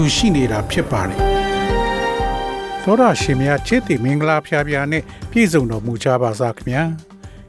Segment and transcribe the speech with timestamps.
[0.00, 1.20] တူရှိနေတာဖြစ်ပါတယ်
[2.82, 6.82] သောရရှင်များချစ်တီမင်္ဂလာဖျားဖျားနဲ့ပြည့်စုံတော်မူကြပါစားခင်ဗျာ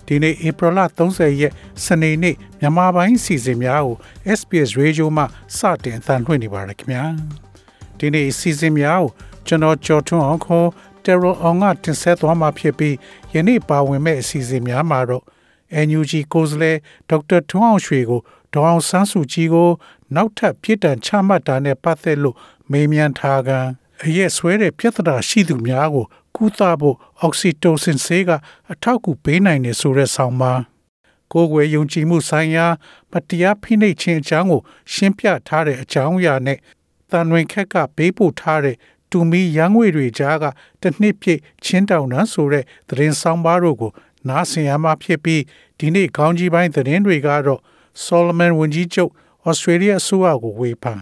[0.06, 1.54] ဒီနေ့ဧပြီလ30ရက်
[1.84, 3.98] စနေနေ့မြန်မာပိုင်းစီစဉ်များကို
[4.40, 5.24] SPS Radio မှ
[5.58, 7.04] စတင်အသံလွှင့်နေပါတယ်ခင်ဗျာ
[7.98, 9.10] ဒီနေ့စီစဉ်များကို
[9.48, 10.68] ကျွန်တော်ကျော်ထွန်းအောင်ခေါ်
[11.04, 12.96] Terror အောင်ကတင်ဆက်သွားမှာဖြစ်ပြီး
[13.34, 15.24] ယနေ့ပါဝင်မဲ့အစီအစဉ်များမှာတော့
[15.88, 16.78] NUG ကိုယ်စားလှယ်
[17.10, 18.22] ဒေါက်တာထွန်းအောင်ရွှေကို
[18.54, 19.70] ဒေါအောင်ဆန်းစုကြည်ကို
[20.16, 22.38] နောက်ထပ်ပြစ်ဒဏ်ချမှတ်တာနဲ့ပတ်သက်လို့
[22.72, 23.50] မေးမြန်းထားက
[24.04, 28.30] အရက်ဆွဲတဲ့ပြဿနာရှိသူများကိုကုသဖို့အောက်ဆီတိုစင်ဆေးက
[28.72, 30.62] အထောက်အကူပေးနိုင်တယ်ဆိုတဲ့ဆောင်းပါး
[31.34, 32.66] ကိုယ်ွယ်ယုံကြည်မှုဆိုင်ရာ
[33.12, 34.62] မတရားဖိနှိပ်ခြင်းအကြောင်းကို
[34.94, 36.58] ရှင်းပြထားတဲ့အကြောင်းအရာနဲ့
[37.12, 38.76] တန်ဝင်ခက်ကပေးပို့ထားတဲ့
[39.12, 40.46] တူမီရန်ငွေတွေကြားက
[40.82, 43.92] တစ်နှစ်ပြည့်ချင်းတောင်နှံဆိုတဲ့သတင်းဆောင်ပါတို့ကို
[44.30, 45.44] နားဆင်ရမှာဖြစ်ပြီး
[45.80, 47.62] ဒီနေ့ခေါင်းကြီးပိုင်းသတင်းတွေကတော့
[48.06, 49.12] Solomon ဝန်ကြီးချုပ်
[49.50, 51.02] ဩစတြေးလျအစိုးရကိုဝေဖန်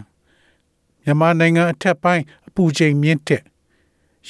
[1.04, 3.44] မြန်မာနိုင်ငံအထက်ပိုင်းအပူချိန်မြင့်တဲ့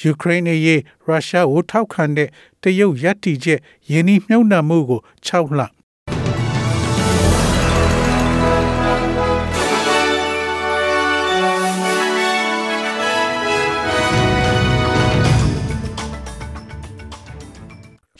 [0.00, 2.28] ယူကရိန်းရဲ့ရုရှားကိုထောက်ခံတဲ့
[2.62, 3.60] တရုတ်ရပ်တည်ချက်
[3.90, 5.62] ယင်းနှမြုံနှံမှုကို6လ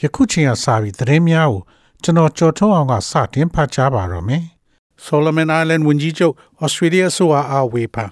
[0.01, 1.61] ယခုချိန်ကစပြီးသတင်းများကို
[2.03, 4.43] ကျွန်တော်ကြော်ထုတ်အောင်ကစတင်ဖတ်ကြားပါတော့မယ်။
[5.07, 6.33] Solomon Island ဝန်ကြီးချုပ်
[6.65, 8.11] Australia ဆိုအားဝေဖန်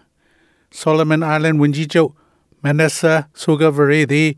[0.81, 2.11] Solomon Island ဝန်ကြီးချုပ်
[2.63, 4.29] Manassa Sogavare သည်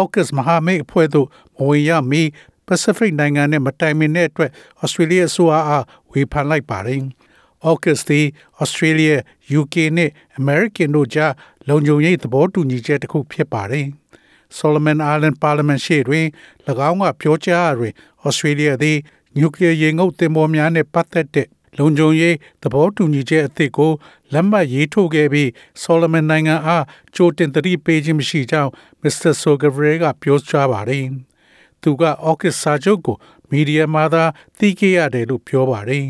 [0.00, 2.22] AUKUS မဟာမိတ်အဖွဲ့သို့မဝင်ရမီ
[2.68, 4.50] Pacific နိုင်ငံနဲ့မတိုင်ပင်တဲ့အတွက်
[4.82, 7.00] Australia ဆိုအားဝေဖန်လိုက်ပါတယ်။
[7.68, 8.26] AUKUS သည်
[8.62, 9.14] Australia,
[9.60, 11.32] UK နဲ့ American တို့ကြား
[11.68, 13.86] လုံခြုံရေးသဘောတူညီချက်တစ်ခုဖြစ်ပါတယ်။
[14.58, 16.26] Solomon Island Parliament ရှိတွင်၎
[16.88, 17.92] င်းကပြောကြားတွင်
[18.26, 18.98] Australia သည်
[19.36, 21.48] နျူကလ িয়ার ရေငုပ်သင်္ဘောများနှင့်ပတ်သက်တဲ့
[21.78, 23.92] လုံခြုံရေးသဘောတူညီချက်အသစ်ကို
[24.32, 25.48] လက်မှတ်ရေးထိုးခဲ့ပြီး
[25.82, 28.70] Solomon နိုင်ငံအားကြိုတင်သတိပေးခြင်းမရှိကြောင်း
[29.02, 29.32] Mr.
[29.42, 31.06] Sogavare ကပြောကြားပါတယ်။
[31.82, 33.16] သူက AUKUS စာချုပ်ကို
[33.50, 34.24] မီဒီယာမှာသာ
[34.58, 36.06] သိခဲ့ရတယ်လို့ပြောပါတယ်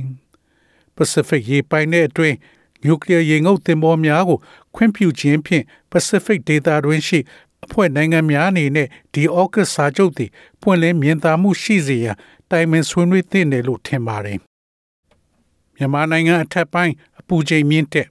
[0.97, 2.37] ။Pacific ရေပိုင်တဲ့အတွင်း
[2.85, 4.39] နျူကလ িয়ার ရေငုပ်သင်္ဘောများကို
[4.75, 7.19] ခွင့်ပြုခြင်းဖြင့် Pacific ဒေသတွင်းရှိ
[7.65, 10.31] အဖွဲ့နိုင်ငံများအနေနဲ့ဒီအော့ကစ်စာချုပ်သည်
[10.61, 12.17] ပွင့်လင်းမြင်သာမှုရှိစေရန်
[12.51, 14.41] တိုင်ပင်ဆွေးနွေးသင့်တယ်လို့ထင်ပါတယ်။
[15.77, 18.07] မြန်မာနိုင်ငံအထက်ပိုင်းအပူချိန်မြင့်တဲ့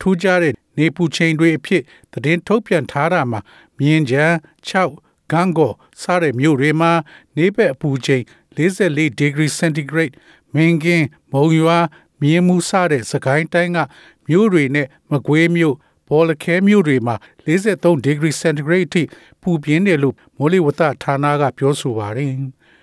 [0.00, 3.40] ထူးခြားတဲ့နေပူချိန်တွေအဖြစ်သတင်းထုတ်ပြန်ထားတာမှာ
[3.78, 4.24] မြင်းချံ
[4.68, 6.92] 6ဂန်ကိုစားတဲ့မြို့တွေမှာ
[7.36, 8.22] နေဘက်အပူချိန်
[8.56, 10.14] 44 degree centigrade
[10.54, 11.78] မင်းကင်းမုံရွာ
[12.20, 13.78] မြင်းမှုစားတဲ့စကိုင်းတိုင်းက
[14.28, 15.76] မြို့တွေနဲ့မကွေးမြို့
[16.08, 19.02] ဘောလခဲမြို့တွေမှာ43 degree centigrade အထိ
[19.42, 22.32] ပူပြင်းတယ်လို့မိုးလေဝသဌာနကပြောဆိုပါတယ်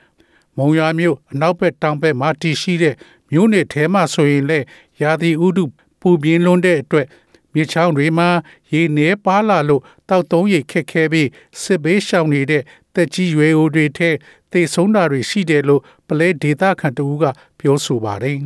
[0.58, 2.96] ။မုံရွာမြို့အနောက်ဘက်တောင်ဘက်မှာတည်ရှိတဲ့
[3.36, 4.66] မြို့နယ်ထဲမှာဆိုရင်လည်း
[5.02, 5.64] ရာသီဥတု
[6.02, 7.08] ပူပြင်းလွန်းတဲ့အတွက်
[7.54, 8.30] မြေချောင်းတွေမှာ
[8.72, 11.30] ရေနည်းပါလာလို့တောက်သုံးရေခက်ခဲပြီး
[11.62, 12.64] စစ်ဘေးရှောင်နေတဲ့
[12.96, 14.10] တက်ကြီးရွယ်အိုတွေထဲ
[14.52, 17.24] သေဆုံးတာတွေရှိတယ်လို့ပလဲဒေတာခန်တူက
[17.60, 18.38] ပြောဆိုပါတယ်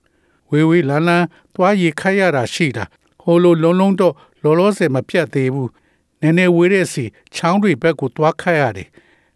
[0.50, 2.84] ။ဝေဝေးလန်းလန်းသွားရေခတ်ရတာရှိတာ
[3.22, 5.70] ဟိုလိုလုံးလုံးတော့လောလောဆယ်မပြတ်သေးဘူး
[6.20, 7.04] နည်းနည်းဝေးတဲ့စီ
[7.34, 8.88] ချောင်းတွေဘက်ကိုသွားခတ်ရတယ်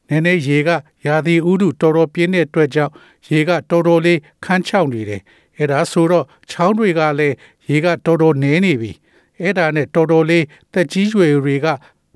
[0.08, 0.70] နည်းနည်းရေက
[1.06, 2.92] ရာသီဥတုတော်တော်ပြင်းတဲ့အတွက်ကြောင့်
[3.30, 5.22] ရေကတော်တော်လေးခန်းချောက်နေတယ်
[5.56, 7.34] အဲ့ဒါဆိုတော့ချောင်းတွေကလည်း
[7.68, 8.92] ရေကတော်တော်နည်းနေပြီ
[9.40, 11.66] အဲ့ဒါနဲ့တော်တော်လေးတက်ကြီးရွယ်တွေက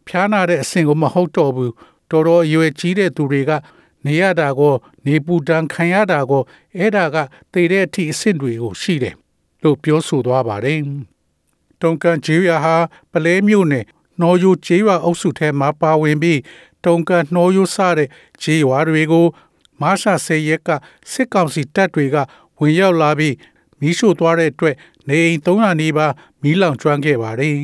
[0.06, 1.72] ဖျားနာတဲ့အဆင့်ကိုမဟုတ်တော့ဘူး
[2.10, 3.50] တော်တော်အရွယ်ကြီးတဲ့သူတွေက
[4.06, 4.74] နေရတာကို
[5.06, 6.42] နေပူတန်ခံရတာကို
[6.78, 7.16] အဲ့ဒါက
[7.52, 9.14] တည်တဲ့အထိအဆင့်တွေကိုရှိတယ်
[9.62, 10.80] လို့ပြောဆိုသွားပါတယ်
[11.80, 12.76] တုံကန်ဂျေးရွာဟာ
[13.12, 13.84] ပလဲမြို့နယ်
[14.20, 16.40] နှော်ယူဂျေးရွာအုပ်စုထဲမှာပါဝင်ပြီး
[16.84, 18.08] တုံကန်နှော်ယူစတဲ့
[18.42, 19.26] ဂျေးရွာတွေကို
[19.80, 20.68] မဆာဆေရက်က
[21.12, 22.16] စစ်ကောင်စီတပ်တွေက
[22.58, 23.34] ဝင်ရောက်လာပြီး
[23.80, 24.76] မီးရှို့သွားတဲ့အတွက်
[25.08, 26.12] နေအိမ်300နီးပါး
[26.42, 27.54] မီးလောင်ကျွမ်းခဲ့ပါတယ်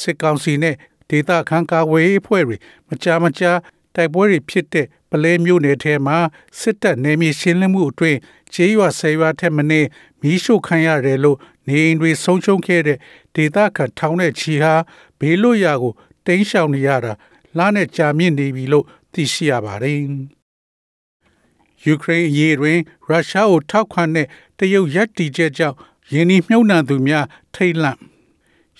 [0.00, 0.74] စစ်ကောင်စီနဲ့
[1.10, 2.56] ဒေသခံကာကွယ်ရေးအဖွဲ့တွေ
[2.88, 3.52] မကြာမကြာ
[3.94, 6.18] တိုက်ပွဲတွေဖြစ်တဲ့ပလဲမျိုးနယ်ထဲမှာ
[6.60, 8.18] စစ်တပ်နယ်မြေရှင်းလင်းမှုအတွင်း
[8.52, 9.88] ခြေရွာဆယ်ရွာထက်မနည်း
[10.22, 11.38] မီးရှို့ခံရတယ်လို့
[11.68, 12.98] နေအိမ်တွေဆုံးရှုံးခဲ့တဲ့
[13.36, 14.74] ဒေသခံထောင်တဲ့ချီဟာ
[15.20, 15.92] ဘေးလွတ်ရာကို
[16.26, 17.12] တင်းရှောင်နေရတာ
[17.58, 19.98] လနဲ့ကြာမြင့်နေပြီလို့သိရှိရပါတယ်။
[21.84, 22.78] ယူကရိန်းအရေးတွင်
[23.08, 24.26] ရုရှားကိုထောက်ခံတဲ့
[24.58, 25.76] တရုတ်ရပ်တည်ချက်ကြောင့်
[26.12, 27.98] ယင်းဒီမြုံနှံသူများထိတ်လန့်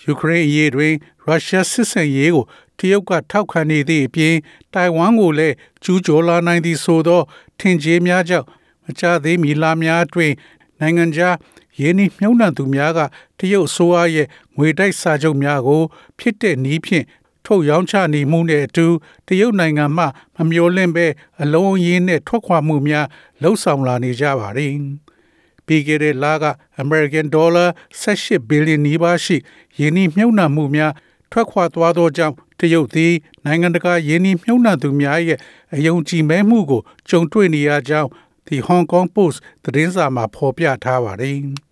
[0.03, 0.93] ယူကရိန်းအရေးတွင်
[1.25, 2.45] ရုရှားစစ်ဆင်ရေးကို
[2.79, 4.35] တရုတ်ကထောက်ခံနေသည့်အပြင်
[4.73, 7.21] တိုင်ဝမ်ကိုလည်းကျူးကျော်လာနိုင်သည်ဆိုသော
[7.59, 8.45] ထင်ကြေးများကြောင့်
[8.83, 10.35] မကြသေးမီလာများအတွင်း
[10.79, 11.35] နိုင်ငံခြား
[11.79, 12.99] ယင်းနှမြုံနှံသူများက
[13.39, 14.27] တရုတ်အစိုးရရဲ့
[14.57, 15.81] ငွေတိုက်စာချုပ်များကို
[16.19, 17.05] ဖြစ်တဲ့နည်းဖြင့်
[17.45, 18.87] ထုတ်ရောင်းချနေမှုနဲ့အတူ
[19.27, 20.05] တရုတ်နိုင်ငံမှ
[20.37, 21.05] မမျော်လင့်ပဲ
[21.41, 23.05] အလုံးအရင်းနဲ့ထွက်ခွာမှုများ
[23.41, 24.73] လှုပ်ဆောင်လာနေကြပါတယ်။
[25.65, 26.45] ပြီးခဲ့တဲ့လက
[26.83, 27.69] American Dollar
[28.01, 29.37] 18 billion နီးပါးရှိ
[29.79, 30.93] ယင်းနှမြုံနှံမှုများ
[31.31, 33.13] ထွက်ခွာသွားသောကြောင့်တရုတ်သည်
[33.45, 35.39] နိုင်ငံတကာယင်းနှမြုံနှံသူများရဲ့
[35.75, 38.09] အယုံကြည်မဲမှုကိုကြုံတွေ့နေရကြောင်း
[38.47, 41.37] The Hong Kong Post သတင်းစာမှာဖော်ပြထားပါတယ်။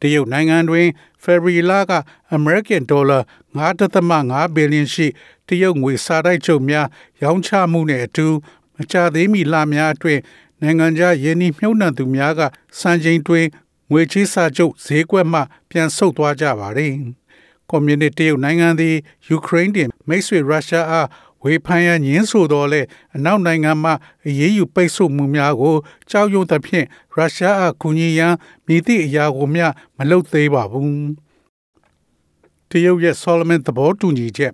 [0.00, 0.86] တရုတ်နိုင်ငံတွင်
[1.24, 1.92] February လက
[2.36, 3.22] American Dollar
[3.56, 5.06] 9.5 billion ရှိ
[5.48, 6.86] တရုတ်ငွေစာတိုက်ချုပ်များ
[7.22, 8.26] ရောင်းချမှုနဲ့အတူ
[8.76, 10.20] မကြသေးမီလများအတွင်း
[10.62, 12.40] နိုင်ငံခြားယင်းနှမြုံနှံသူများက
[12.80, 13.46] စံချိန်တွင်
[13.90, 16.92] ငွေချေးစာချုပ်ဈေးကွက်မှပြန်ဆုတ်သွားကြပါတယ်။
[17.70, 18.96] ကွန်မြူနစ်တရုတ်နိုင်ငံသည်
[19.28, 21.06] ယူကရိန်းတွင်မိတ်ဆွေရုရှားအား
[21.44, 22.80] ဝေဖန်ရန်ညင်းဆိုတော်လဲ
[23.16, 23.92] အနောက်နိုင်ငံမှ
[24.26, 25.76] အရေးယူပိတ်ဆို့မှုများကို
[26.10, 28.34] ကြောက်ရွံ့သဖြင့်ရုရှားအားကူညီရန်
[28.66, 29.66] မိသည့်အရာကိုမျှ
[29.96, 30.90] မလုပ်သေးပါဘူး
[32.70, 34.52] တရုတ်ရဲ့ Solomon သဘောတူညီချက်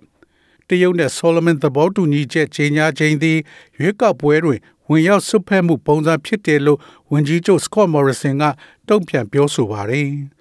[0.67, 3.37] တရုတ်နဲ့ Solomon သဘောတူညီချက်ချိန်ညာချိန်သည်
[3.77, 4.59] ရွေးကောက်ပွဲတွင်
[4.89, 6.79] ဝင်ရောက်ဆွတ်ဖက်မှုပုံစံဖြစ်တယ်လို့
[7.11, 8.43] ဝန်ကြီးချုပ် Scott Morrison က
[8.87, 10.07] တုံ့ပြန်ပြောဆိုပါတယ်။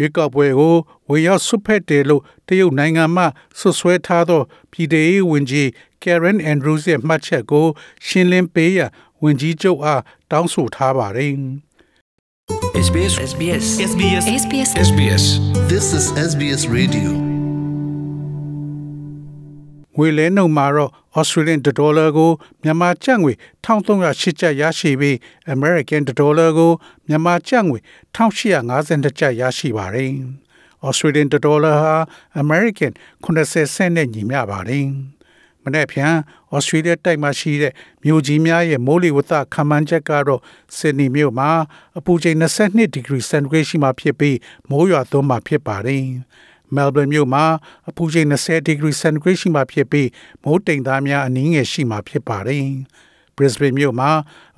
[0.00, 0.76] ရွေးကောက်ပွဲကို
[1.08, 3.24] ဝင်ရောက်ဆွတ်ဖက်တယ်လို့တရုတ်နိုင်ငံမှ
[3.58, 4.42] ဆွဆွဲထားသော
[4.72, 5.68] ပြည်ထောင်စုဝန်ကြီး
[6.02, 7.66] Karen Andrews ရဲ့မှတ်ချက်ကို
[8.06, 8.90] ရှင်းလင်းပေးရန်
[9.22, 11.34] ဝန်ကြီးချုပ်အားတောင်းဆိုထားပါတယ်။
[12.86, 15.24] SBS SBS SBS SBS SBS
[15.70, 17.39] This is SBS Radio.
[19.96, 22.30] ငွေလဲနှုန်းမှာတော့ Australian dollar ကို
[22.62, 23.32] မြန်မာကျပ်ငွေ
[23.64, 25.16] 1308ကျပ်ရရှိပြီး
[25.54, 26.72] American dollar ကို
[27.08, 27.78] မြန်မာကျပ်ငွေ
[28.16, 30.10] 1852ကျပ်ရရှိပါတယ်။
[30.88, 31.96] Australian dollar ဟာ
[32.42, 32.92] American
[33.24, 34.86] 80 cent နဲ့ညီမျှပါတယ်။
[35.64, 36.14] မနေ့ဖြန်
[36.56, 37.72] Australia တိုက်မှာရှိတဲ့
[38.04, 40.40] မြို့ကြီးများရဲ့မိုးလေဝသခန့်မှန်းချက်ကတော့
[40.76, 41.50] Sydney မြို့မှာ
[41.98, 44.36] အပူချိန်22 degree centigrade ရှိမှဖြစ်ပြီး
[44.70, 46.04] မိုးရွာသွန်းမှာဖြစ်ပါတယ်။
[46.76, 47.44] Melbourne မြို့မှာ
[47.88, 50.08] အပူချိန်20 degree centigrade ရှိမှဖြစ်ပြီး
[50.44, 52.66] မိုးတိမ်သားများအနည်းငယ်ရှိမှဖြစ်ပါတယ်။
[53.36, 54.10] Brisbane မြို့မှာ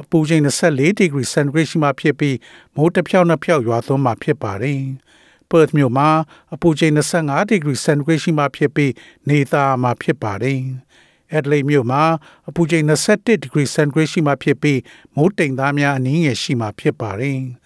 [0.03, 2.37] အပူချိန်24 degree centigrade ရှိမှဖြစ်ပြီး
[2.77, 4.83] မိုးတစ်ဖြောက်နှစ်ဖြောက်ရွာသွန်းမှဖြစ်ပါတယ်။
[5.51, 6.09] Perth မြို့မှာ
[6.55, 6.93] အပူချိန်
[7.23, 8.93] 25 degree centigrade ရှိမှဖြစ်ပြီး
[9.29, 10.61] နေသားမှာဖြစ်ပါတယ်။
[11.37, 12.03] Adelaide မြို့မှာ
[12.49, 14.81] အပူချိန်21 degree centigrade ရှိမှဖြစ်ပြီး
[15.17, 17.41] မိုးတိမ်သားများအနည်းငယ်ရှိမှဖြစ်ပါတယ်။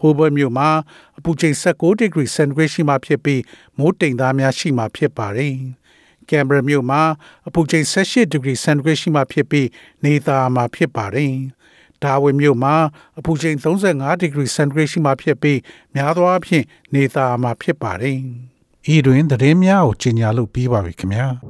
[0.00, 0.68] Hobart မြို့မှာ
[1.18, 3.42] အပူချိန်16 degree centigrade ရှိမှဖြစ်ပြီး
[3.78, 5.54] မိုးတိမ်သားများရှိမှဖြစ်ပါတယ်။
[6.28, 7.02] Canberra မြို့မှာ
[7.48, 9.68] အပူချိန်18 degree centigrade ရှိမှဖြစ်ပြီး
[10.04, 11.34] နေသားမှာဖြစ်ပါတယ်။
[12.02, 12.74] Darwin မြို့မှာ
[13.18, 15.58] အပူချိန်35 degree centigrade ရှိမှဖြစ်ပြီး
[15.94, 16.64] များသောအားဖြင့်
[16.94, 18.18] နေသားမှာဖြစ်ပါတယ်။
[18.94, 21.26] ဤတွင်သတင်းများကိုကြီးညာလို့ပြီးပါပြီခင်ဗျာ။။